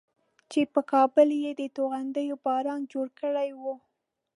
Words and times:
چې 0.51 0.59
پر 0.73 0.81
کابل 0.91 1.29
یې 1.43 1.51
د 1.59 1.61
توغندیو 1.75 2.35
باران 2.45 2.81
جوړ 2.91 3.07
کړی 3.19 3.49
و. 3.59 3.61